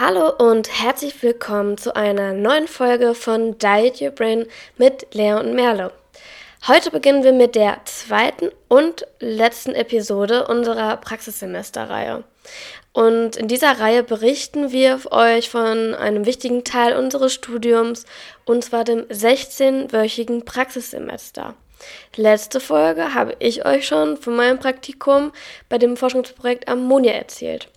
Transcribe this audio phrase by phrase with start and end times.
[0.00, 4.46] Hallo und herzlich willkommen zu einer neuen Folge von Diet Your Brain
[4.78, 5.92] mit Lea und Merle.
[6.66, 12.24] Heute beginnen wir mit der zweiten und letzten Episode unserer Praxissemesterreihe.
[12.94, 18.06] Und in dieser Reihe berichten wir euch von einem wichtigen Teil unseres Studiums,
[18.46, 21.56] und zwar dem 16-wöchigen Praxissemester.
[22.16, 25.32] Letzte Folge habe ich euch schon von meinem Praktikum
[25.68, 27.68] bei dem Forschungsprojekt Ammonia erzählt.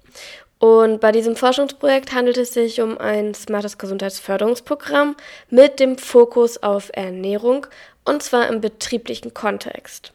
[0.63, 5.17] Und bei diesem Forschungsprojekt handelt es sich um ein smartes Gesundheitsförderungsprogramm
[5.49, 7.67] mit dem Fokus auf Ernährung
[8.05, 10.13] und zwar im betrieblichen Kontext.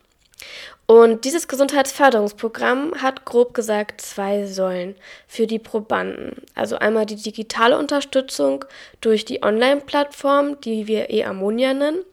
[0.87, 4.95] Und dieses Gesundheitsförderungsprogramm hat grob gesagt zwei Säulen
[5.27, 6.41] für die Probanden.
[6.55, 8.65] Also einmal die digitale Unterstützung
[9.03, 12.07] durch die Online-Plattform, die wir e-Ammonia nennen,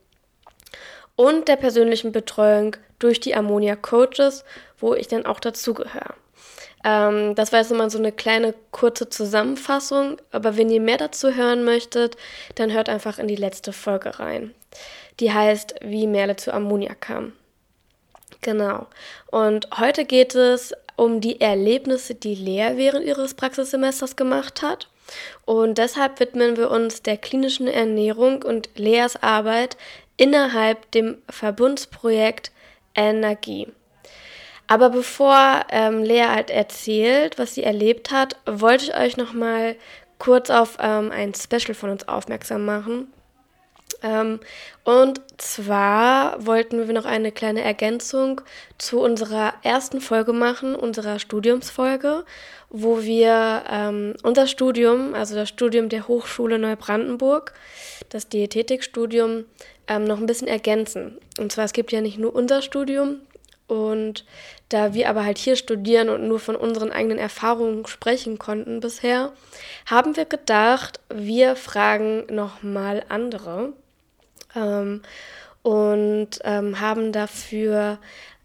[1.16, 4.44] und der persönlichen Betreuung durch die Ammonia Coaches,
[4.78, 6.16] wo ich dann auch dazugehöre.
[6.86, 11.34] Ähm, das war jetzt nochmal so eine kleine kurze Zusammenfassung, aber wenn ihr mehr dazu
[11.34, 12.16] hören möchtet,
[12.54, 14.54] dann hört einfach in die letzte Folge rein.
[15.20, 17.34] Die heißt, wie Merle zu Ammonia kam.
[18.42, 18.86] Genau.
[19.32, 24.88] Und heute geht es um die Erlebnisse, die Lea während ihres Praxissemesters gemacht hat.
[25.46, 29.78] Und deshalb widmen wir uns der klinischen Ernährung und Leas Arbeit
[30.18, 32.52] innerhalb dem Verbundsprojekt
[32.94, 33.68] Energie.
[34.68, 39.76] Aber bevor ähm, Lea halt erzählt, was sie erlebt hat, wollte ich euch noch mal
[40.18, 43.08] kurz auf ähm, ein Special von uns aufmerksam machen.
[44.02, 44.40] Ähm,
[44.84, 48.42] und zwar wollten wir noch eine kleine Ergänzung
[48.78, 52.26] zu unserer ersten Folge machen, unserer Studiumsfolge,
[52.70, 57.54] wo wir ähm, unser Studium, also das Studium der Hochschule Neubrandenburg,
[58.10, 59.46] das Diätetikstudium,
[59.88, 61.20] ähm, noch ein bisschen ergänzen.
[61.38, 63.22] Und zwar, es gibt ja nicht nur unser Studium,
[63.68, 64.26] und
[64.70, 69.32] da wir aber halt hier studieren und nur von unseren eigenen Erfahrungen sprechen konnten bisher,
[69.86, 73.74] haben wir gedacht, wir fragen nochmal andere
[74.56, 75.02] ähm,
[75.64, 77.98] und ähm, haben dafür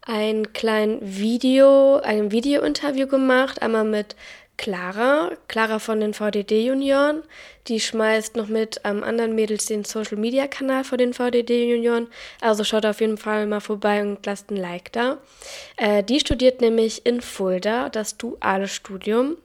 [0.03, 4.17] ein kleines Video, ein Video-Interview gemacht, einmal mit
[4.61, 7.23] Clara, Clara von den VDD-Junioren.
[7.67, 12.09] Die schmeißt noch mit ähm, anderen Mädels den Social-Media-Kanal von den VDD-Junioren.
[12.43, 15.17] Also schaut auf jeden Fall mal vorbei und lasst ein Like da.
[15.79, 19.39] Äh, die studiert nämlich in Fulda das duale Studium.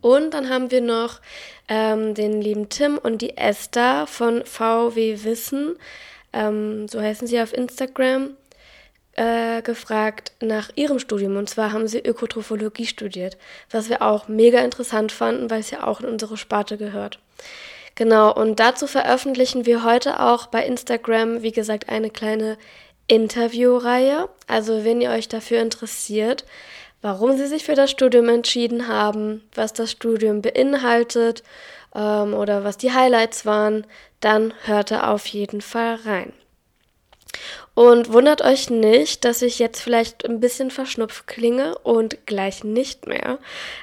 [0.00, 1.20] Und dann haben wir noch
[1.66, 5.74] ähm, den lieben Tim und die Esther von VW Wissen.
[6.32, 8.36] Ähm, so heißen sie auf Instagram
[9.16, 11.36] äh, gefragt nach ihrem Studium.
[11.36, 13.36] Und zwar haben sie Ökotrophologie studiert,
[13.70, 17.18] was wir auch mega interessant fanden, weil es ja auch in unsere Sparte gehört.
[17.94, 22.56] Genau, und dazu veröffentlichen wir heute auch bei Instagram, wie gesagt, eine kleine
[23.08, 24.28] Interviewreihe.
[24.46, 26.44] Also wenn ihr euch dafür interessiert,
[27.02, 31.42] warum sie sich für das Studium entschieden haben, was das Studium beinhaltet
[31.94, 33.86] ähm, oder was die Highlights waren,
[34.20, 36.32] dann hört da auf jeden Fall rein.
[37.80, 43.06] Und wundert euch nicht, dass ich jetzt vielleicht ein bisschen verschnupft klinge und gleich nicht
[43.06, 43.38] mehr.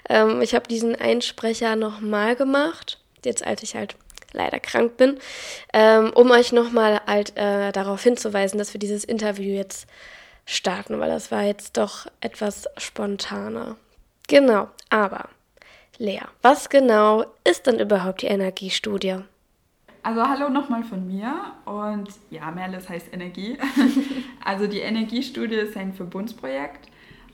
[0.07, 3.95] Ähm, ich habe diesen Einsprecher nochmal gemacht, jetzt als ich halt
[4.33, 5.17] leider krank bin,
[5.73, 9.87] ähm, um euch nochmal halt, äh, darauf hinzuweisen, dass wir dieses Interview jetzt
[10.45, 13.77] starten, weil das war jetzt doch etwas spontaner.
[14.27, 15.27] Genau, aber
[15.97, 19.23] Lea, was genau ist denn überhaupt die Energiestudie?
[20.07, 23.57] Also hallo nochmal von mir und ja, Merles heißt Energie.
[24.45, 26.89] also die Energiestudie ist ein Verbundsprojekt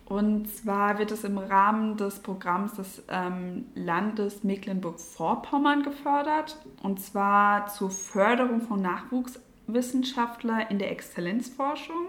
[0.06, 7.68] und zwar wird es im Rahmen des Programms des ähm, Landes Mecklenburg-Vorpommern gefördert und zwar
[7.68, 12.08] zur Förderung von Nachwuchswissenschaftlern in der Exzellenzforschung.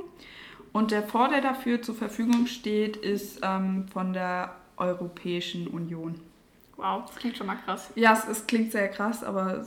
[0.72, 6.14] Und der Fonds, der dafür zur Verfügung steht, ist ähm, von der Europäischen Union.
[6.78, 7.90] Wow, das klingt schon mal krass.
[7.96, 9.62] Ja, es, es klingt sehr krass, aber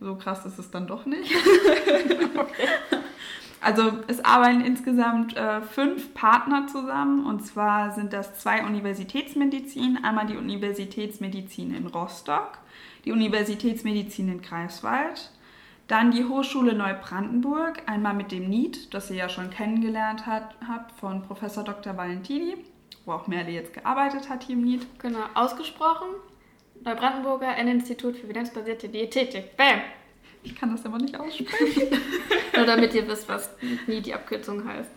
[0.00, 1.30] so krass ist es dann doch nicht.
[2.36, 2.68] okay.
[3.60, 10.26] Also es arbeiten insgesamt äh, fünf Partner zusammen und zwar sind das zwei Universitätsmedizin, einmal
[10.26, 12.58] die Universitätsmedizin in Rostock,
[13.04, 15.32] die Universitätsmedizin in Greifswald,
[15.88, 20.92] dann die Hochschule Neubrandenburg, einmal mit dem NIET, das ihr ja schon kennengelernt hat, habt
[21.00, 21.96] von Professor Dr.
[21.96, 22.56] Valentini,
[23.04, 24.86] wo auch Merle jetzt gearbeitet hat hier im NIET.
[25.00, 26.08] Genau, ausgesprochen
[26.86, 29.56] Neubrandenburger N-Institut für evidenzbasierte Diätetik.
[29.56, 29.80] Bam!
[30.44, 31.88] Ich kann das aber nicht aussprechen.
[32.56, 33.50] Nur damit ihr wisst, was
[33.88, 34.90] nie die Abkürzung heißt.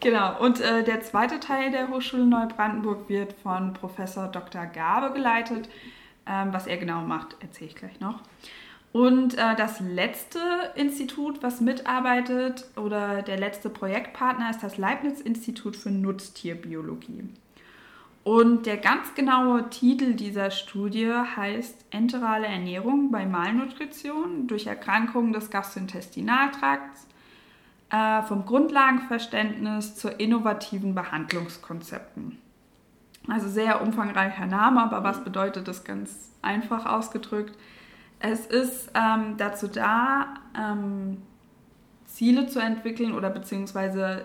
[0.00, 4.66] Genau, und äh, der zweite Teil der Hochschule Neubrandenburg wird von Professor Dr.
[4.66, 5.68] Gabe geleitet.
[6.26, 8.20] Ähm, was er genau macht, erzähle ich gleich noch.
[8.90, 10.40] Und äh, das letzte
[10.74, 17.28] Institut, was mitarbeitet, oder der letzte Projektpartner ist das Leibniz-Institut für Nutztierbiologie.
[18.24, 25.50] Und der ganz genaue Titel dieser Studie heißt Enterale Ernährung bei Malnutrition durch Erkrankungen des
[25.50, 27.06] Gastrointestinaltrakts
[27.90, 32.38] äh, vom Grundlagenverständnis zur innovativen Behandlungskonzepten.
[33.28, 37.56] Also sehr umfangreicher Name, aber was bedeutet das ganz einfach ausgedrückt?
[38.20, 41.18] Es ist ähm, dazu da, ähm,
[42.06, 44.24] Ziele zu entwickeln oder beziehungsweise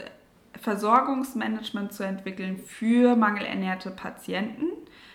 [0.57, 4.65] Versorgungsmanagement zu entwickeln für mangelernährte Patienten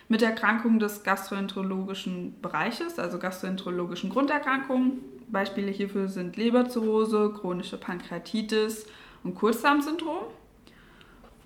[0.09, 5.01] mit Erkrankungen des gastroenterologischen Bereiches, also gastroenterologischen Grunderkrankungen.
[5.29, 8.87] Beispiele hierfür sind Leberzirrhose, chronische Pankreatitis
[9.23, 10.25] und Kurzdarmsyndrom.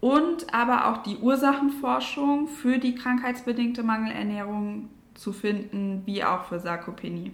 [0.00, 7.32] Und aber auch die Ursachenforschung für die krankheitsbedingte Mangelernährung zu finden, wie auch für Sarkopenie.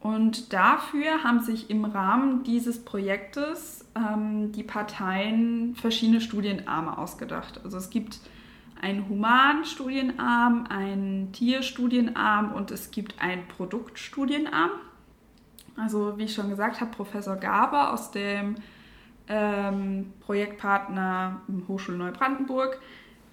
[0.00, 7.60] Und dafür haben sich im Rahmen dieses Projektes ähm, die Parteien verschiedene Studienarme ausgedacht.
[7.64, 8.20] Also es gibt
[8.80, 14.70] einen Humanstudienarm, einen Tierstudienarm und es gibt einen Produktstudienarm.
[15.76, 18.56] Also wie ich schon gesagt habe, Professor Gaber aus dem
[19.28, 22.80] ähm, Projektpartner Hochschule Neubrandenburg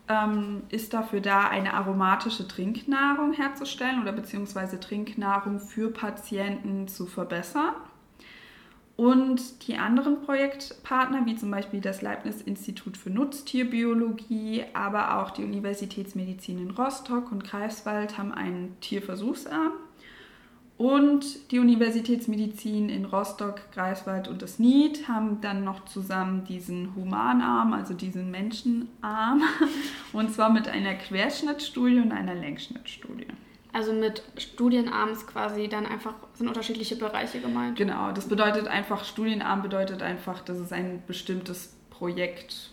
[0.07, 7.73] ähm, ist dafür da, eine aromatische Trinknahrung herzustellen oder beziehungsweise Trinknahrung für Patienten zu verbessern.
[8.97, 16.59] Und die anderen Projektpartner, wie zum Beispiel das Leibniz-Institut für Nutztierbiologie, aber auch die Universitätsmedizin
[16.59, 19.73] in Rostock und Greifswald, haben einen Tierversuchsarm.
[20.77, 27.71] Und die Universitätsmedizin in Rostock, Greifswald und das NIET haben dann noch zusammen diesen Humanarm,
[27.71, 29.41] also diesen Menschenarm,
[30.13, 33.04] und zwar mit einer Querschnittstudie und einer Längsschnittstudie.
[33.75, 37.77] Also mit Studienarms quasi dann einfach sind unterschiedliche Bereiche gemeint.
[37.77, 42.69] Genau, das bedeutet einfach, Studienarm bedeutet einfach, dass es ein bestimmtes Projekt.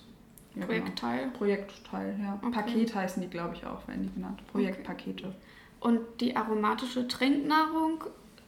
[0.54, 1.25] Ja, Projektteil.
[1.25, 1.38] Genau.
[1.38, 2.38] Projektteil, ja.
[2.40, 2.52] Okay.
[2.52, 4.46] Paket heißen die, glaube ich, auch, werden die genannt.
[4.52, 5.25] Projektpakete.
[5.25, 5.37] Okay.
[5.81, 8.05] Und die aromatische Trinknahrung,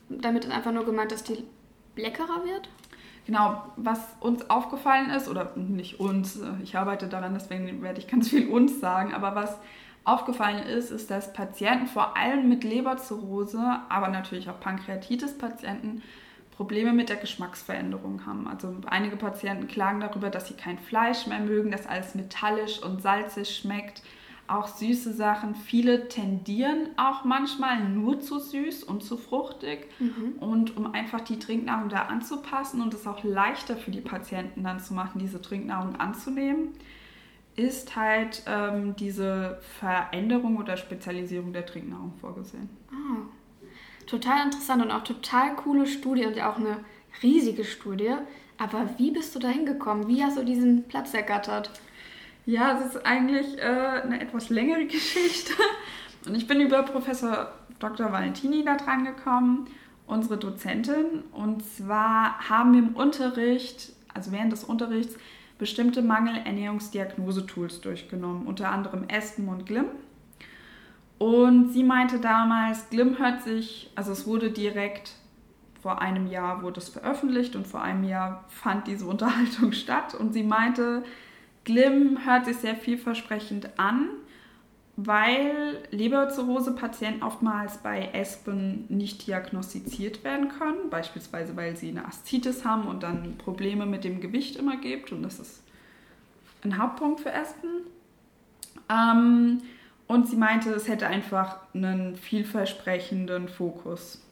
[0.08, 1.42] damit ist einfach nur gemeint, dass die
[1.96, 2.68] leckerer wird?
[3.26, 8.28] Genau, was uns aufgefallen ist, oder nicht uns, ich arbeite daran, deswegen werde ich ganz
[8.28, 9.58] viel uns sagen, aber was
[10.04, 16.02] aufgefallen ist, ist, dass Patienten vor allem mit Leberzirrhose, aber natürlich auch Pankreatitis-Patienten
[16.56, 18.46] Probleme mit der Geschmacksveränderung haben.
[18.46, 23.02] Also einige Patienten klagen darüber, dass sie kein Fleisch mehr mögen, dass alles metallisch und
[23.02, 24.02] salzig schmeckt
[24.46, 25.54] auch süße Sachen.
[25.54, 29.88] Viele tendieren auch manchmal nur zu süß und zu fruchtig.
[29.98, 30.34] Mhm.
[30.38, 34.80] Und um einfach die Trinknahrung da anzupassen und es auch leichter für die Patienten dann
[34.80, 36.68] zu machen, diese Trinknahrung anzunehmen,
[37.56, 42.68] ist halt ähm, diese Veränderung oder Spezialisierung der Trinknahrung vorgesehen.
[42.90, 43.22] Ah,
[44.06, 46.78] total interessant und auch total coole Studie und ja auch eine
[47.22, 48.14] riesige Studie.
[48.58, 50.08] Aber wie bist du da hingekommen?
[50.08, 51.70] Wie hast du diesen Platz ergattert?
[52.46, 55.52] Ja, es ist eigentlich äh, eine etwas längere Geschichte.
[56.26, 58.12] Und ich bin über Professor Dr.
[58.12, 59.68] Valentini da dran gekommen,
[60.06, 61.22] unsere Dozentin.
[61.32, 65.16] Und zwar haben wir im Unterricht, also während des Unterrichts,
[65.58, 69.86] bestimmte Mangelernährungsdiagnosetools durchgenommen, unter anderem Espen und Glim.
[71.18, 75.12] Und sie meinte damals, Glim hört sich, also es wurde direkt
[75.80, 80.14] vor einem Jahr wurde es veröffentlicht und vor einem Jahr fand diese Unterhaltung statt.
[80.14, 81.04] Und sie meinte,
[81.64, 84.08] Glim hört sich sehr vielversprechend an,
[84.96, 92.86] weil Leberzirrhose-Patienten oftmals bei Espen nicht diagnostiziert werden können, beispielsweise weil sie eine Aszitis haben
[92.86, 95.62] und dann Probleme mit dem Gewicht immer gibt und das ist
[96.62, 97.70] ein Hauptpunkt für Espen.
[98.88, 99.62] Ähm,
[100.06, 104.22] und sie meinte, es hätte einfach einen vielversprechenden Fokus.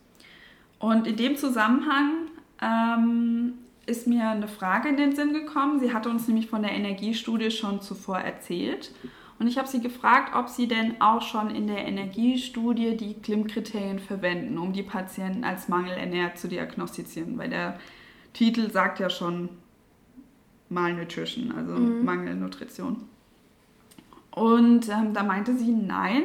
[0.78, 2.28] Und in dem Zusammenhang
[2.60, 3.54] ähm,
[3.86, 5.80] ist mir eine Frage in den Sinn gekommen.
[5.80, 8.90] Sie hatte uns nämlich von der Energiestudie schon zuvor erzählt.
[9.42, 13.98] Und ich habe sie gefragt, ob sie denn auch schon in der Energiestudie die Klimm-Kriterien
[13.98, 17.36] verwenden, um die Patienten als mangelernährt zu diagnostizieren.
[17.38, 17.76] Weil der
[18.34, 19.48] Titel sagt ja schon
[20.68, 22.04] Malnutrition, also mhm.
[22.04, 23.02] Mangelnutrition.
[24.30, 26.22] Und ähm, da meinte sie, nein,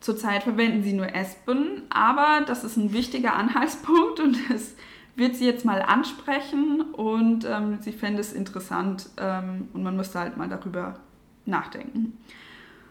[0.00, 4.76] zurzeit verwenden sie nur Espen, aber das ist ein wichtiger Anhaltspunkt und es
[5.14, 10.18] wird sie jetzt mal ansprechen und ähm, sie fände es interessant ähm, und man müsste
[10.18, 11.00] halt mal darüber
[11.46, 12.18] nachdenken.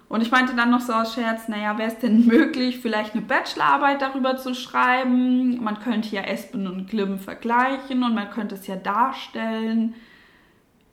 [0.07, 3.23] Und ich meinte dann noch so aus Scherz, naja, wäre es denn möglich, vielleicht eine
[3.23, 5.63] Bachelorarbeit darüber zu schreiben?
[5.63, 9.95] Man könnte ja Espen und Glim vergleichen und man könnte es ja darstellen.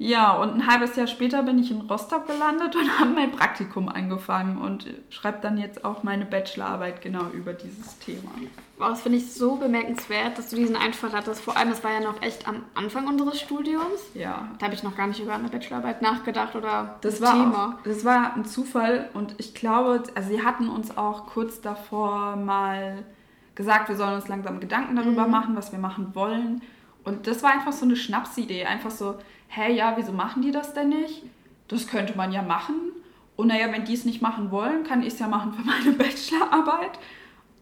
[0.03, 3.89] Ja, und ein halbes Jahr später bin ich in Rostock gelandet und habe mein Praktikum
[3.89, 8.31] angefangen und schreibe dann jetzt auch meine Bachelorarbeit genau über dieses Thema.
[8.79, 11.41] Wow, das finde ich so bemerkenswert, dass du diesen Einfall hattest.
[11.41, 14.01] Vor allem, das war ja noch echt am Anfang unseres Studiums.
[14.15, 14.49] Ja.
[14.59, 17.79] Da habe ich noch gar nicht über eine Bachelorarbeit nachgedacht oder das, das war Thema.
[17.79, 22.35] Auch, das war ein Zufall und ich glaube, also sie hatten uns auch kurz davor
[22.35, 23.05] mal
[23.55, 25.31] gesagt, wir sollen uns langsam Gedanken darüber mhm.
[25.31, 26.63] machen, was wir machen wollen.
[27.05, 28.65] Und das war einfach so eine Schnapsidee.
[28.65, 29.17] Einfach so,
[29.49, 31.23] hä, ja, wieso machen die das denn nicht?
[31.69, 32.93] Das könnte man ja machen.
[33.37, 35.93] Und naja, wenn die es nicht machen wollen, kann ich es ja machen für meine
[35.97, 36.99] Bachelorarbeit.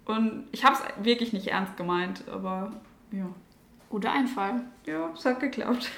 [0.04, 2.72] Und ich habe es wirklich nicht ernst gemeint, aber
[3.12, 3.26] ja.
[3.88, 4.62] Guter Einfall.
[4.86, 5.90] Ja, es hat geklappt.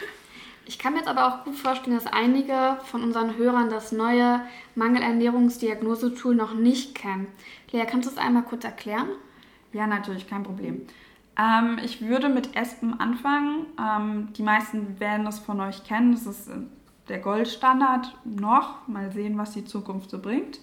[0.64, 4.40] Ich kann mir jetzt aber auch gut vorstellen, dass einige von unseren Hörern das neue
[4.76, 7.26] Mangelernährungsdiagnosetool noch nicht kennen.
[7.72, 9.08] Lea, kannst du es einmal kurz erklären?
[9.72, 10.86] Ja, natürlich, kein Problem.
[11.38, 13.66] Ähm, ich würde mit ESPEN anfangen.
[13.78, 16.12] Ähm, die meisten werden das von euch kennen.
[16.12, 16.58] Das ist äh,
[17.08, 18.86] der Goldstandard noch.
[18.88, 20.60] Mal sehen, was die Zukunft so bringt.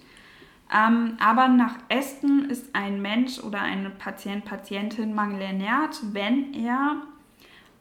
[0.72, 6.98] Ähm, aber nach Ästen ist ein Mensch oder eine Patient, Patientin mangelernährt, wenn er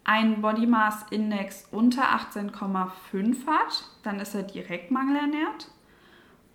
[0.04, 5.68] einen Body Mass Index unter 18,5 hat, dann ist er direkt mangelernährt.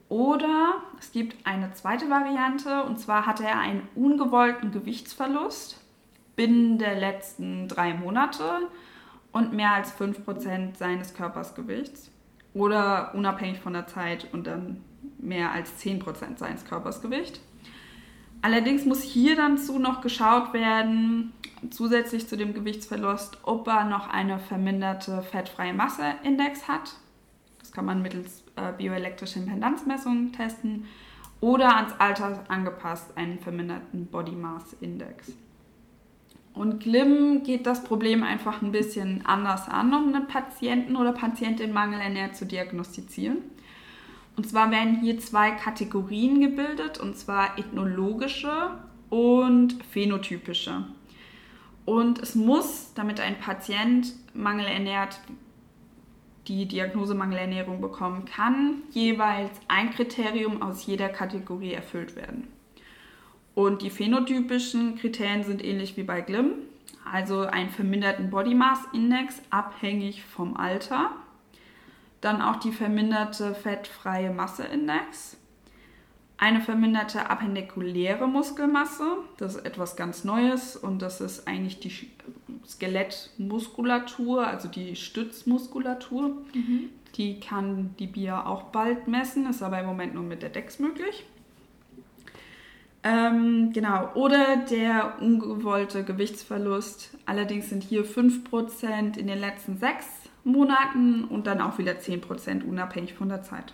[0.09, 5.82] Oder es gibt eine zweite Variante und zwar hat er einen ungewollten Gewichtsverlust
[6.35, 8.69] binnen der letzten drei Monate
[9.31, 12.11] und mehr als 5% seines Körpersgewichts.
[12.53, 14.83] Oder unabhängig von der Zeit und dann
[15.17, 17.39] mehr als 10% seines Körpersgewichts.
[18.43, 21.31] Allerdings muss hier dann zu noch geschaut werden,
[21.69, 26.97] zusätzlich zu dem Gewichtsverlust, ob er noch eine verminderte fettfreie Masseindex hat.
[27.59, 30.85] Das kann man mittels äh, bioelektrischer Impedanzmessungen testen.
[31.39, 35.31] Oder ans Alter angepasst einen verminderten Body Mass Index.
[36.53, 41.73] Und Glim geht das Problem einfach ein bisschen anders an, um einen Patienten oder Patientin
[41.73, 43.37] mangelernährt zu diagnostizieren.
[44.35, 48.71] Und zwar werden hier zwei Kategorien gebildet, und zwar ethnologische
[49.09, 50.85] und phänotypische.
[51.85, 55.19] Und es muss, damit ein Patient mangelernährt
[56.47, 62.47] die Diagnose Mangelernährung bekommen kann, jeweils ein Kriterium aus jeder Kategorie erfüllt werden.
[63.55, 66.53] Und die phänotypischen Kriterien sind ähnlich wie bei GLIM,
[67.11, 71.11] also einen verminderten Body Mass Index abhängig vom Alter,
[72.21, 75.37] dann auch die verminderte fettfreie Masseindex,
[76.37, 82.09] eine verminderte appendikuläre Muskelmasse, das ist etwas ganz Neues und das ist eigentlich die
[82.67, 86.29] Skelettmuskulatur, also die Stützmuskulatur.
[86.53, 86.89] Mhm.
[87.15, 90.79] Die kann die BIA auch bald messen, ist aber im Moment nur mit der DEX
[90.79, 91.23] möglich.
[93.03, 97.11] Ähm, genau, oder der ungewollte Gewichtsverlust.
[97.25, 100.07] Allerdings sind hier 5% in den letzten sechs
[100.45, 103.73] Monaten und dann auch wieder 10% unabhängig von der Zeit.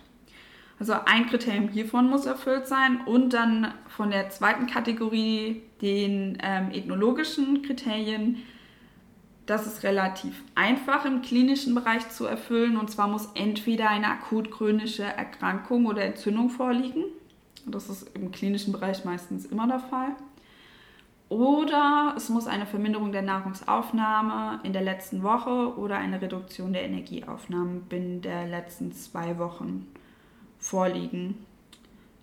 [0.80, 6.70] Also ein Kriterium hiervon muss erfüllt sein und dann von der zweiten Kategorie den ähm,
[6.72, 8.38] ethnologischen Kriterien.
[9.46, 14.50] Das ist relativ einfach im klinischen Bereich zu erfüllen und zwar muss entweder eine akut
[14.50, 17.04] chronische Erkrankung oder Entzündung vorliegen
[17.66, 20.16] das ist im klinischen Bereich meistens immer der Fall.
[21.28, 26.82] Oder es muss eine Verminderung der Nahrungsaufnahme in der letzten Woche oder eine Reduktion der
[26.82, 29.86] Energieaufnahme binnen der letzten zwei Wochen
[30.58, 31.46] vorliegen.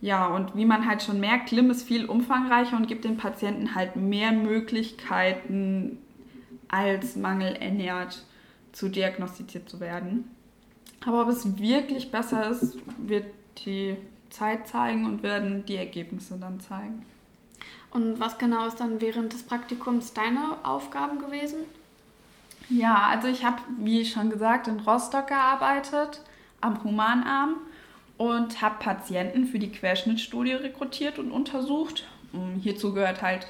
[0.01, 3.75] Ja, und wie man halt schon merkt, Lim ist viel umfangreicher und gibt den Patienten
[3.75, 5.99] halt mehr Möglichkeiten,
[6.67, 8.25] als mangelernährt
[8.73, 10.29] zu diagnostiziert zu werden.
[11.05, 13.25] Aber ob es wirklich besser ist, wird
[13.65, 13.95] die
[14.37, 17.05] Zeit zeigen und werden die Ergebnisse dann zeigen.
[17.91, 21.59] Und was genau ist dann während des Praktikums deine Aufgaben gewesen?
[22.69, 26.21] Ja, also ich habe, wie schon gesagt, in Rostock gearbeitet,
[26.59, 27.55] am Humanarm
[28.17, 32.05] und habe Patienten für die Querschnittstudie rekrutiert und untersucht.
[32.33, 33.47] Und hierzu gehört halt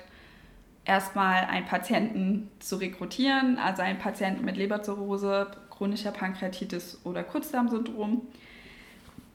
[0.86, 8.22] erstmal einen Patienten zu rekrutieren, also einen Patienten mit Leberzirrhose, chronischer Pankreatitis oder Kurzdarmsyndrom.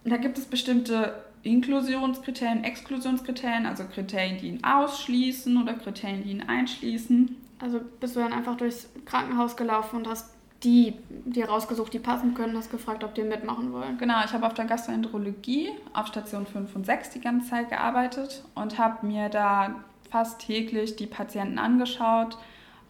[0.04, 6.42] Da gibt es bestimmte Inklusionskriterien, Exklusionskriterien, also Kriterien, die ihn ausschließen oder Kriterien, die ihn
[6.42, 7.36] einschließen.
[7.58, 12.34] Also bist du dann einfach durchs Krankenhaus gelaufen und hast die dir rausgesucht, die passen
[12.34, 13.98] können, hast gefragt, ob die mitmachen wollen.
[13.98, 18.44] Genau, ich habe auf der Gastroenterologie auf Station 5 und 6 die ganze Zeit gearbeitet
[18.54, 22.38] und habe mir da fast täglich die Patienten angeschaut,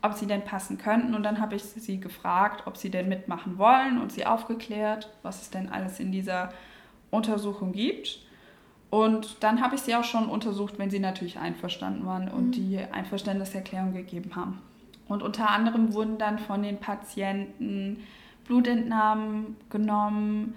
[0.03, 1.15] ob sie denn passen könnten.
[1.15, 5.43] Und dann habe ich sie gefragt, ob sie denn mitmachen wollen und sie aufgeklärt, was
[5.43, 6.53] es denn alles in dieser
[7.11, 8.19] Untersuchung gibt.
[8.93, 12.53] Und dann habe ich sie auch schon untersucht, wenn sie natürlich einverstanden waren und mhm.
[12.53, 14.59] die Einverständniserklärung gegeben haben.
[15.09, 18.03] Und unter anderem wurden dann von den Patienten
[18.45, 20.57] Blutentnahmen genommen,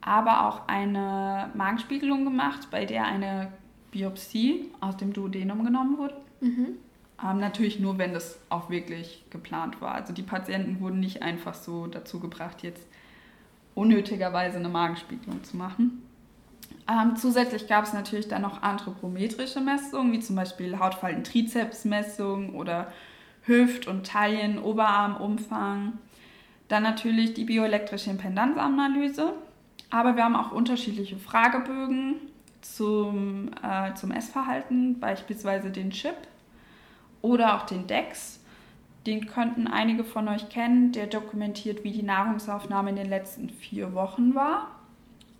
[0.00, 3.48] aber auch eine Magenspiegelung gemacht, bei der eine
[3.90, 6.14] Biopsie aus dem Duodenum genommen wurde.
[6.40, 6.76] Mhm.
[7.20, 9.96] Ähm, natürlich nur, wenn das auch wirklich geplant war.
[9.96, 12.86] Also die Patienten wurden nicht einfach so dazu gebracht, jetzt
[13.74, 16.02] unnötigerweise eine Magenspiegelung zu machen.
[16.88, 22.92] Ähm, zusätzlich gab es natürlich dann noch anthropometrische Messungen, wie zum Beispiel Hautfalten-Trizepsmessungen oder
[23.44, 25.94] Hüft- und Taillen-, Oberarmumfang.
[26.68, 29.34] Dann natürlich die bioelektrische Impedanzanalyse.
[29.90, 32.16] Aber wir haben auch unterschiedliche Fragebögen
[32.62, 36.16] zum, äh, zum Essverhalten, beispielsweise den Chip
[37.20, 38.40] oder auch den DEX.
[39.06, 40.92] Den könnten einige von euch kennen.
[40.92, 44.70] Der dokumentiert, wie die Nahrungsaufnahme in den letzten vier Wochen war.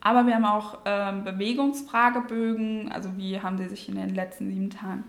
[0.03, 4.71] Aber wir haben auch ähm, Bewegungsfragebögen, also wie haben sie sich in den letzten sieben
[4.71, 5.05] Tagen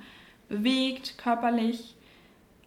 [0.49, 1.95] bewegt, körperlich,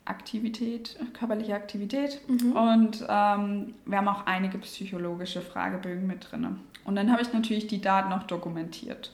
[0.05, 2.21] Aktivität, körperliche Aktivität.
[2.29, 2.53] Mhm.
[2.53, 6.59] Und ähm, wir haben auch einige psychologische Fragebögen mit drin.
[6.85, 9.13] Und dann habe ich natürlich die Daten auch dokumentiert.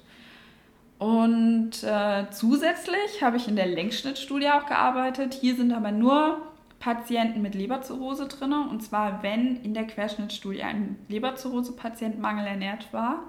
[0.98, 5.34] Und äh, zusätzlich habe ich in der Längsschnittstudie auch gearbeitet.
[5.34, 6.38] Hier sind aber nur
[6.82, 8.52] Patienten mit Leberzirrhose drin.
[8.52, 13.22] Und zwar, wenn in der Querschnittstudie ein Leberzirrhose-Patient mangelernährt war,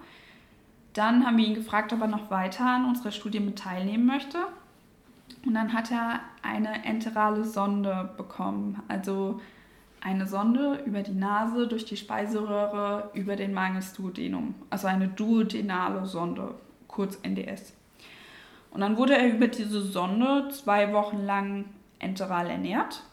[0.93, 4.39] dann haben wir ihn gefragt, ob er noch weiter an unserer Studie mit teilnehmen möchte.
[5.45, 9.39] Und dann hat er eine enterale Sonde bekommen, also
[10.01, 16.55] eine Sonde über die Nase, durch die Speiseröhre, über den Mangelduodenum, also eine duodenale Sonde,
[16.87, 17.73] kurz NDS.
[18.71, 21.65] Und dann wurde er über diese Sonde zwei Wochen lang
[21.99, 23.03] enteral ernährt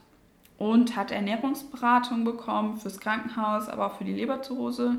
[0.61, 4.99] und hat Ernährungsberatung bekommen fürs Krankenhaus, aber auch für die Leberzirrhose.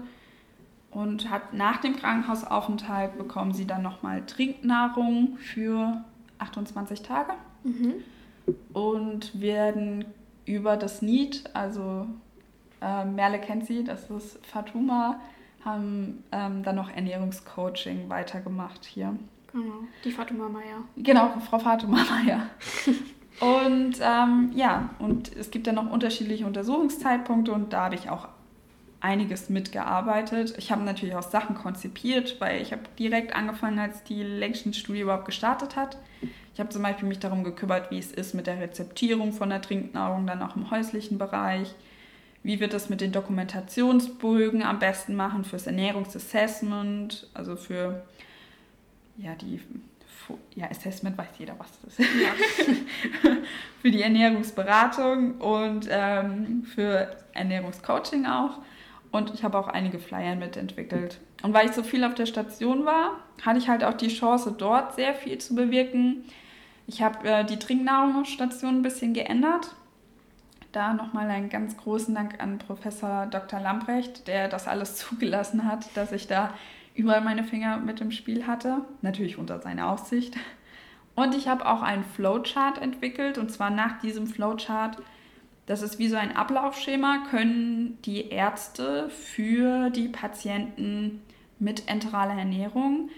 [0.89, 6.03] Und hat nach dem Krankenhausaufenthalt bekommen sie dann nochmal Trinknahrung für
[6.39, 7.93] 28 Tage mhm.
[8.73, 10.05] und werden
[10.45, 12.07] über das NEED, also
[12.81, 15.21] äh, Merle kennt sie, das ist Fatuma,
[15.63, 19.15] haben ähm, dann noch Ernährungscoaching weitergemacht hier.
[19.53, 20.81] Genau, die Fatuma Meier.
[20.97, 22.47] Genau, Frau Fatuma Meier.
[23.41, 28.27] Und ähm, ja, und es gibt dann noch unterschiedliche Untersuchungszeitpunkte und da habe ich auch
[28.99, 30.53] einiges mitgearbeitet.
[30.59, 35.25] Ich habe natürlich auch Sachen konzipiert, weil ich habe direkt angefangen, als die Längsschnittstudie überhaupt
[35.25, 35.97] gestartet hat.
[36.53, 39.63] Ich habe zum Beispiel mich darum gekümmert, wie es ist mit der Rezeptierung von der
[39.63, 41.73] Trinknahrung, dann auch im häuslichen Bereich.
[42.43, 48.03] Wie wird das mit den Dokumentationsbögen am besten machen fürs Ernährungsassessment, also für
[49.17, 49.59] ja, die
[50.55, 52.09] ja, Assessment weiß jeder, was das ist.
[52.21, 52.31] Ja.
[53.81, 58.59] für die Ernährungsberatung und ähm, für Ernährungscoaching auch.
[59.11, 61.19] Und ich habe auch einige Flyer mitentwickelt.
[61.43, 64.55] Und weil ich so viel auf der Station war, hatte ich halt auch die Chance,
[64.57, 66.23] dort sehr viel zu bewirken.
[66.87, 69.75] Ich habe äh, die Trinknahrungsstation ein bisschen geändert.
[70.71, 73.59] Da nochmal einen ganz großen Dank an Professor Dr.
[73.59, 76.53] Lamprecht, der das alles zugelassen hat, dass ich da
[76.95, 80.35] überall meine Finger mit im Spiel hatte, natürlich unter seiner Aufsicht.
[81.15, 84.97] Und ich habe auch einen Flowchart entwickelt und zwar nach diesem Flowchart,
[85.65, 91.21] das ist wie so ein Ablaufschema, können die Ärzte für die Patienten
[91.59, 93.09] mit enteraler Ernährung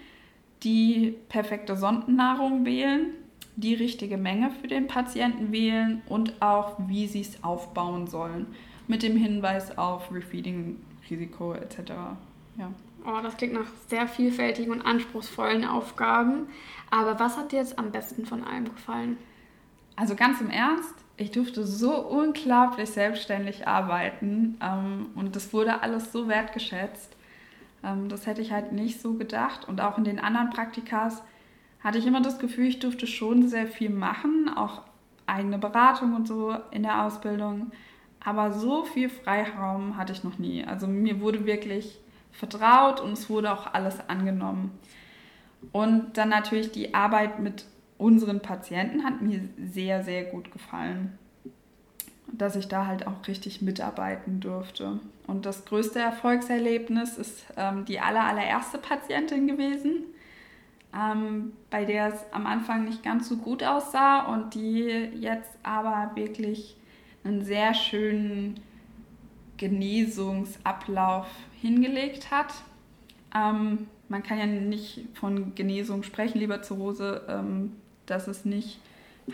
[0.62, 3.10] die perfekte Sondennahrung wählen,
[3.56, 8.46] die richtige Menge für den Patienten wählen und auch, wie sie es aufbauen sollen,
[8.88, 11.78] mit dem Hinweis auf Refeeding-Risiko etc.
[12.58, 12.72] Ja.
[13.06, 16.48] Oh, das klingt nach sehr vielfältigen und anspruchsvollen Aufgaben.
[16.90, 19.18] Aber was hat dir jetzt am besten von allem gefallen?
[19.96, 26.12] Also ganz im Ernst, ich durfte so unglaublich selbstständig arbeiten ähm, und das wurde alles
[26.12, 27.14] so wertgeschätzt.
[27.84, 29.68] Ähm, das hätte ich halt nicht so gedacht.
[29.68, 31.22] Und auch in den anderen Praktikas
[31.80, 34.82] hatte ich immer das Gefühl, ich durfte schon sehr viel machen, auch
[35.26, 37.70] eigene Beratung und so in der Ausbildung.
[38.24, 40.64] Aber so viel Freiraum hatte ich noch nie.
[40.64, 42.00] Also mir wurde wirklich
[42.34, 44.78] vertraut und es wurde auch alles angenommen.
[45.72, 47.64] Und dann natürlich die Arbeit mit
[47.96, 51.18] unseren Patienten hat mir sehr, sehr gut gefallen.
[52.26, 54.98] Dass ich da halt auch richtig mitarbeiten durfte.
[55.26, 60.04] Und das größte Erfolgserlebnis ist ähm, die aller, allererste Patientin gewesen,
[60.94, 66.10] ähm, bei der es am Anfang nicht ganz so gut aussah und die jetzt aber
[66.14, 66.76] wirklich
[67.22, 68.60] einen sehr schönen
[69.56, 71.26] Genesungsablauf
[71.64, 72.52] hingelegt hat.
[73.34, 77.72] Ähm, man kann ja nicht von Genesung sprechen, lieber Zirrhose, ähm,
[78.06, 78.78] das ist nicht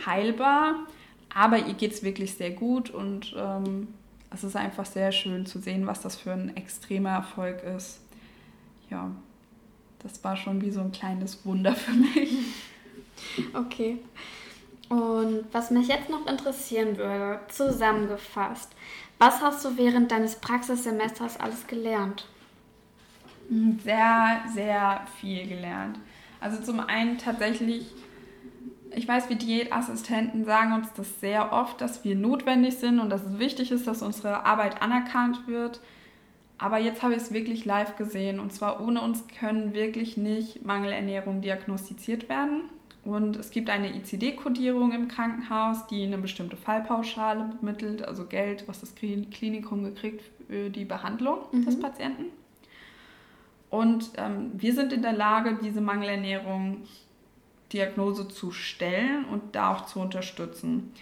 [0.06, 0.86] heilbar,
[1.34, 3.88] aber ihr geht es wirklich sehr gut und ähm,
[4.32, 8.00] es ist einfach sehr schön zu sehen, was das für ein extremer Erfolg ist.
[8.90, 9.10] Ja,
[9.98, 12.30] das war schon wie so ein kleines Wunder für mich.
[13.52, 13.98] Okay.
[14.90, 18.72] Und was mich jetzt noch interessieren würde, zusammengefasst,
[19.18, 22.26] was hast du während deines Praxissemesters alles gelernt?
[23.85, 26.00] Sehr, sehr viel gelernt.
[26.40, 27.87] Also zum einen tatsächlich,
[28.92, 33.22] ich weiß, wir Diätassistenten sagen uns das sehr oft, dass wir notwendig sind und dass
[33.22, 35.81] es wichtig ist, dass unsere Arbeit anerkannt wird.
[36.59, 40.64] Aber jetzt habe ich es wirklich live gesehen und zwar ohne uns können wirklich nicht
[40.64, 42.62] Mangelernährung diagnostiziert werden.
[43.04, 48.80] Und es gibt eine ICD-Kodierung im Krankenhaus, die eine bestimmte Fallpauschale bemittelt, also Geld, was
[48.80, 51.64] das Klinikum gekriegt für die Behandlung mhm.
[51.64, 52.26] des Patienten.
[53.70, 56.82] Und ähm, wir sind in der Lage, diese Mangelernährung
[57.72, 60.92] Diagnose zu stellen und da auch zu unterstützen.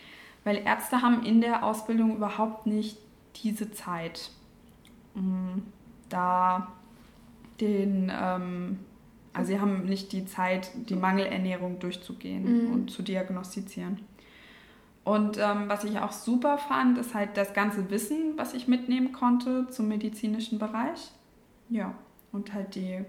[0.44, 2.98] Weil Ärzte haben in der Ausbildung überhaupt nicht
[3.42, 4.30] diese Zeit,
[6.08, 6.72] da
[7.60, 8.78] den ähm,
[9.38, 12.72] also sie haben nicht die Zeit, die Mangelernährung durchzugehen mhm.
[12.72, 14.00] und zu diagnostizieren.
[15.04, 19.12] Und ähm, was ich auch super fand, ist halt das ganze Wissen, was ich mitnehmen
[19.12, 21.12] konnte zum medizinischen Bereich.
[21.68, 21.94] Ja,
[22.32, 23.04] und halt die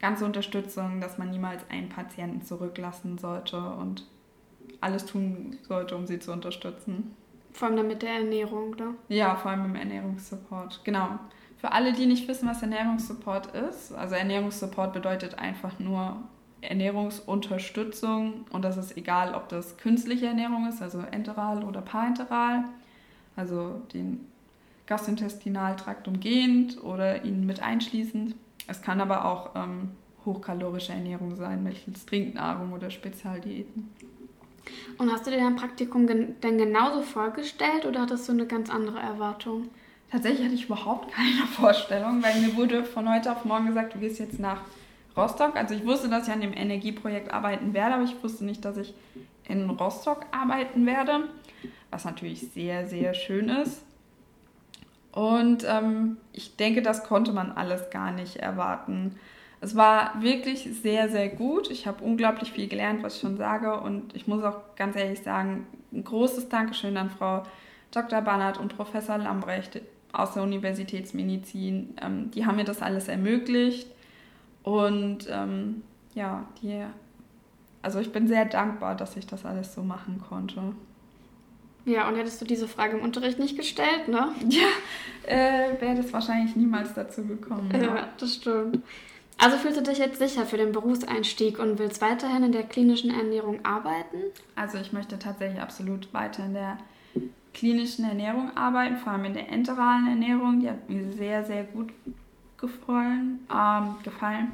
[0.00, 4.04] ganze Unterstützung, dass man niemals einen Patienten zurücklassen sollte und
[4.80, 7.14] alles tun sollte, um sie zu unterstützen.
[7.52, 8.94] Vor allem dann mit der Ernährung, oder?
[9.08, 11.20] Ja, vor allem im Ernährungssupport, genau.
[11.62, 16.16] Für alle, die nicht wissen, was Ernährungssupport ist, also Ernährungssupport bedeutet einfach nur
[16.60, 22.64] Ernährungsunterstützung und das ist egal, ob das künstliche Ernährung ist, also enteral oder parenteral,
[23.36, 24.26] also den
[24.86, 28.34] Gastrointestinaltrakt umgehend oder ihn mit einschließend.
[28.66, 29.90] Es kann aber auch ähm,
[30.26, 33.88] hochkalorische Ernährung sein, mittels Trinknahrung oder Spezialdiäten.
[34.98, 38.68] Und hast du dir dein Praktikum gen denn genauso vorgestellt oder hattest du eine ganz
[38.68, 39.68] andere Erwartung?
[40.12, 43.98] Tatsächlich hatte ich überhaupt keine Vorstellung, weil mir wurde von heute auf morgen gesagt, du
[43.98, 44.60] gehst jetzt nach
[45.16, 45.56] Rostock.
[45.56, 48.76] Also ich wusste, dass ich an dem Energieprojekt arbeiten werde, aber ich wusste nicht, dass
[48.76, 48.92] ich
[49.48, 51.28] in Rostock arbeiten werde,
[51.90, 53.84] was natürlich sehr, sehr schön ist.
[55.12, 59.18] Und ähm, ich denke, das konnte man alles gar nicht erwarten.
[59.62, 61.70] Es war wirklich sehr, sehr gut.
[61.70, 63.80] Ich habe unglaublich viel gelernt, was ich schon sage.
[63.80, 67.44] Und ich muss auch ganz ehrlich sagen, ein großes Dankeschön an Frau
[67.92, 68.22] Dr.
[68.22, 69.80] Bannert und Professor Lambrecht,
[70.12, 71.94] aus der Universitätsmedizin.
[72.00, 73.88] Ähm, die haben mir das alles ermöglicht.
[74.62, 75.82] Und ähm,
[76.14, 76.84] ja, die,
[77.82, 80.62] also ich bin sehr dankbar, dass ich das alles so machen konnte.
[81.84, 84.28] Ja, und hättest du diese Frage im Unterricht nicht gestellt, ne?
[84.48, 84.68] Ja,
[85.26, 87.70] äh, wäre das wahrscheinlich niemals dazu gekommen.
[87.72, 88.82] Ja, ja, das stimmt.
[89.38, 93.10] Also fühlst du dich jetzt sicher für den Berufseinstieg und willst weiterhin in der klinischen
[93.10, 94.18] Ernährung arbeiten?
[94.54, 96.78] Also ich möchte tatsächlich absolut weiter in der
[97.54, 100.60] klinischen Ernährung arbeiten, vor allem in der enteralen Ernährung.
[100.60, 101.92] Die hat mir sehr, sehr gut
[102.58, 103.40] gefallen.
[103.52, 104.52] Ähm, gefallen.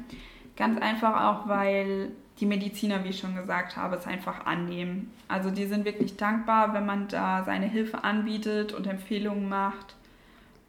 [0.55, 5.11] Ganz einfach auch, weil die Mediziner, wie ich schon gesagt habe, es einfach annehmen.
[5.27, 9.95] Also die sind wirklich dankbar, wenn man da seine Hilfe anbietet und Empfehlungen macht.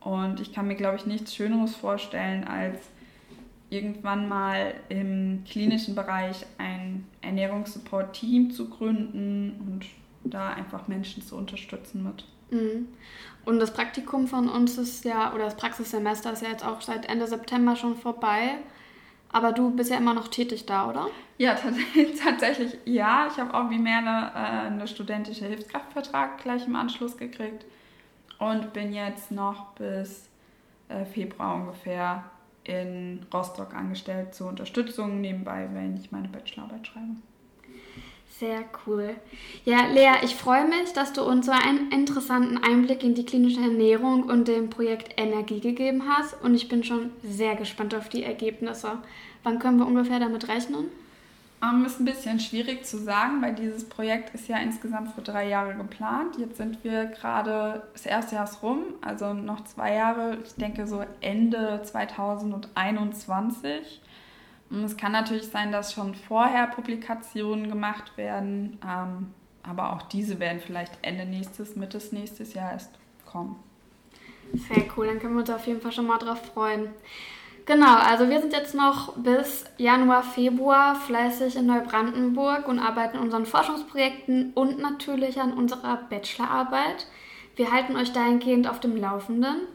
[0.01, 2.79] Und ich kann mir, glaube ich, nichts Schöneres vorstellen, als
[3.69, 9.87] irgendwann mal im klinischen Bereich ein Ernährungssupport-Team zu gründen und
[10.25, 12.25] da einfach Menschen zu unterstützen mit.
[12.51, 12.89] Mhm.
[13.45, 17.09] Und das Praktikum von uns ist ja, oder das Praxissemester ist ja jetzt auch seit
[17.09, 18.59] Ende September schon vorbei.
[19.33, 21.07] Aber du bist ja immer noch tätig da, oder?
[21.39, 21.57] Ja,
[22.25, 23.29] tatsächlich ja.
[23.31, 27.65] Ich habe auch wie Merle äh, eine studentische Hilfskraftvertrag gleich im Anschluss gekriegt
[28.39, 30.29] und bin jetzt noch bis
[30.89, 32.25] äh, Februar ungefähr
[32.65, 37.17] in Rostock angestellt zur Unterstützung nebenbei, wenn ich meine Bachelorarbeit schreibe.
[38.41, 39.17] Sehr cool.
[39.67, 43.61] Ja, Lea, ich freue mich, dass du uns so einen interessanten Einblick in die klinische
[43.61, 46.43] Ernährung und dem Projekt Energie gegeben hast.
[46.43, 48.93] Und ich bin schon sehr gespannt auf die Ergebnisse.
[49.43, 50.87] Wann können wir ungefähr damit rechnen?
[51.63, 55.47] Ähm, ist ein bisschen schwierig zu sagen, weil dieses Projekt ist ja insgesamt für drei
[55.47, 56.39] Jahre geplant.
[56.39, 61.05] Jetzt sind wir gerade, das erste Jahr rum, also noch zwei Jahre, ich denke so
[61.21, 64.01] Ende 2021.
[64.71, 70.61] Es kann natürlich sein, dass schon vorher Publikationen gemacht werden, ähm, aber auch diese werden
[70.65, 72.93] vielleicht Ende nächstes, Mitte nächstes Jahr erst
[73.27, 73.57] kommen.
[74.53, 76.91] Sehr cool, dann können wir uns auf jeden Fall schon mal drauf freuen.
[77.67, 83.25] Genau, also wir sind jetzt noch bis Januar, Februar fleißig in Neubrandenburg und arbeiten an
[83.25, 87.07] unseren Forschungsprojekten und natürlich an unserer Bachelorarbeit.
[87.57, 89.69] Wir halten euch dahingehend auf dem Laufenden.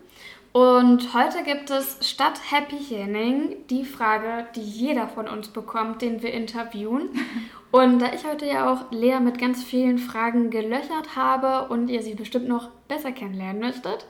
[0.55, 6.21] Und heute gibt es statt Happy Henning die Frage, die jeder von uns bekommt, den
[6.21, 7.09] wir interviewen.
[7.71, 12.01] Und da ich heute ja auch Lea mit ganz vielen Fragen gelöchert habe und ihr
[12.01, 14.07] sie bestimmt noch besser kennenlernen möchtet,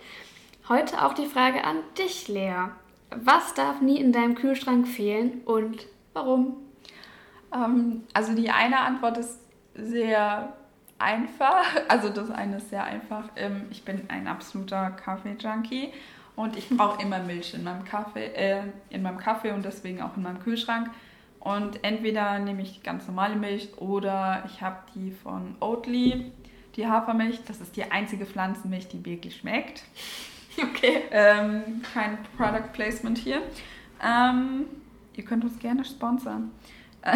[0.70, 2.68] heute auch die Frage an dich, Lea.
[3.10, 6.58] Was darf nie in deinem Kühlschrank fehlen und warum?
[7.52, 9.40] Ähm, also die eine Antwort ist
[9.74, 10.54] sehr
[11.00, 11.66] einfach.
[11.88, 13.30] Also das eine ist sehr einfach.
[13.36, 15.92] Ähm, ich bin ein absoluter Kaffee-Junkie
[16.36, 20.18] und ich brauche immer Milch in meinem Kaffee, äh, in meinem Kaffee und deswegen auch
[20.18, 20.90] in meinem Kühlschrank.
[21.40, 26.32] Und entweder nehme ich die ganz normale Milch oder ich habe die von Oatly,
[26.76, 27.42] die Hafermilch.
[27.46, 29.84] Das ist die einzige Pflanzenmilch, die wirklich schmeckt.
[30.58, 31.02] Okay.
[31.12, 33.42] Ähm, kein Product Placement hier.
[34.02, 34.68] Ähm,
[35.18, 36.52] ihr könnt uns gerne sponsern.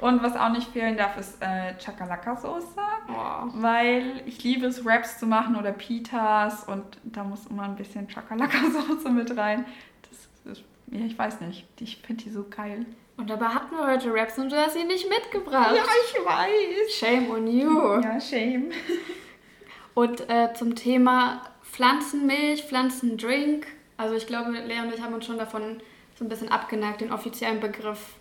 [0.00, 2.78] Und was auch nicht fehlen darf, ist äh, Chakalaka-Soße.
[3.08, 3.48] Oh.
[3.54, 8.08] Weil ich liebe es, Wraps zu machen oder Pitas und da muss immer ein bisschen
[8.08, 9.66] Chakalaka-Soße mit rein.
[10.08, 11.66] Das ist, ja, ich weiß nicht.
[11.80, 12.86] Ich finde die so geil.
[13.18, 15.74] Und dabei hatten wir heute Raps und du hast sie nicht mitgebracht.
[15.74, 16.94] ich weiß.
[16.98, 18.00] Shame on you.
[18.00, 18.70] Ja, shame.
[19.94, 23.66] Und äh, zum Thema Pflanzenmilch, Pflanzendrink.
[23.98, 25.82] Also ich glaube, Lea und ich haben uns schon davon
[26.14, 28.14] so ein bisschen abgeneigt, den offiziellen Begriff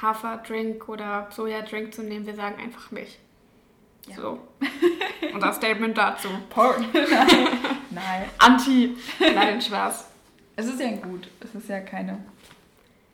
[0.00, 2.26] Haferdrink oder Sojadrink zu nehmen.
[2.26, 3.18] Wir sagen einfach Milch.
[4.06, 4.16] Ja.
[4.16, 4.38] So.
[5.34, 6.28] Und das Statement dazu.
[6.48, 6.86] Porn.
[6.92, 7.06] Nein.
[7.90, 8.28] Nein.
[8.38, 8.96] Anti.
[9.18, 10.08] Nein, Spaß.
[10.56, 11.28] Es ist ja gut.
[11.40, 12.18] Es ist ja keine.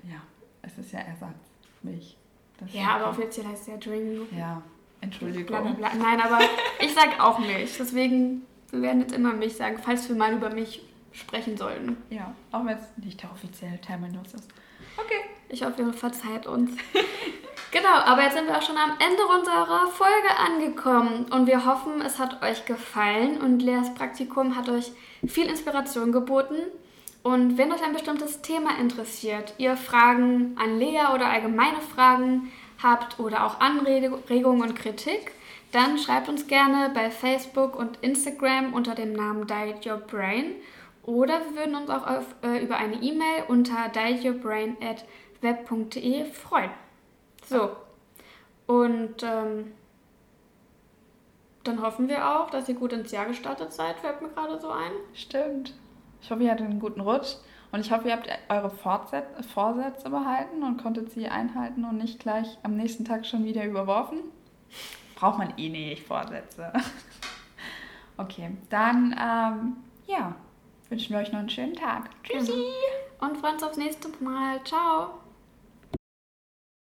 [0.03, 0.21] Ja,
[0.63, 2.17] es ist ja Ersatzmilch.
[2.59, 4.33] Das Ja, aber offiziell heißt es ja Drink.
[4.37, 4.63] Ja,
[5.01, 5.47] Entschuldigung.
[5.47, 5.95] Bla, bla, bla.
[5.95, 6.41] Nein, aber
[6.81, 7.77] ich sag auch Milch.
[7.79, 11.97] Deswegen, wir werden jetzt immer Milch sagen, falls wir mal über Milch sprechen sollten.
[12.11, 14.49] Ja, auch wenn es nicht der offizielle Terminus ist.
[14.97, 15.36] Okay.
[15.49, 16.71] Ich hoffe, ihr verzeiht uns.
[17.71, 22.01] genau, aber jetzt sind wir auch schon am Ende unserer Folge angekommen und wir hoffen,
[22.05, 24.93] es hat euch gefallen und Leas Praktikum hat euch
[25.27, 26.57] viel Inspiration geboten.
[27.23, 33.19] Und wenn euch ein bestimmtes Thema interessiert, ihr Fragen an Lea oder allgemeine Fragen habt
[33.19, 35.33] oder auch Anregungen und Kritik,
[35.73, 40.55] dann schreibt uns gerne bei Facebook und Instagram unter dem Namen Diet Your Brain
[41.07, 43.89] oder wir würden uns auch auf, äh, über eine E-Mail unter
[45.43, 46.71] dietyourbrain@web.de freuen.
[47.45, 47.77] So.
[48.67, 49.73] Und ähm,
[51.65, 54.69] dann hoffen wir auch, dass ihr gut ins Jahr gestartet seid, fällt mir gerade so
[54.69, 54.93] ein.
[55.15, 55.75] Stimmt.
[56.21, 57.37] Ich hoffe, ihr hattet einen guten Rutsch
[57.73, 62.59] und ich hoffe, ihr habt eure Vorsätze behalten und konntet sie einhalten und nicht gleich
[62.63, 64.19] am nächsten Tag schon wieder überworfen.
[65.17, 66.73] Braucht man eh nicht Vorsätze.
[68.17, 70.35] okay, dann ähm, ja,
[70.89, 72.11] wünschen wir euch noch einen schönen Tag.
[72.23, 72.53] Tschüssi.
[73.21, 74.63] Und freuen uns aufs nächste Mal.
[74.65, 75.26] Ciao.